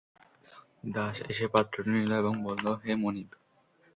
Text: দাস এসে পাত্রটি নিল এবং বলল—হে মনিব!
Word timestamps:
দাস 0.87 1.17
এসে 1.29 1.45
পাত্রটি 1.47 1.89
নিল 1.91 2.11
এবং 2.13 2.33
বলল—হে 2.43 2.93
মনিব! 2.95 3.29